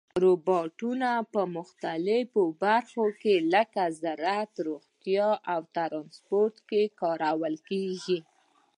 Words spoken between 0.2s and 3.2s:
روبوټونه په مختلفو برخو